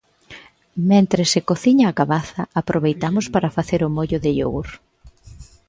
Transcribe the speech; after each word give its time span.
Mentres 0.91 1.27
se 1.33 1.41
cociña 1.49 1.85
a 1.89 1.95
cabaza 1.99 2.41
aproveitamos 2.61 3.25
para 3.33 3.53
facer 3.57 3.81
o 3.87 3.93
mollo 3.97 4.17
de 4.23 4.29
iogur. 4.37 4.69